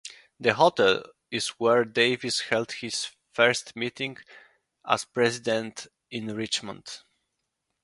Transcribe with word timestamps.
The 0.39 0.55
hotel 0.55 1.03
is 1.29 1.49
where 1.59 1.85
Davis 1.85 2.39
held 2.39 2.71
his 2.71 3.11
first 3.33 3.75
meeting 3.75 4.17
as 4.83 5.05
president 5.05 5.85
in 6.09 6.35
Richmond. 6.35 7.03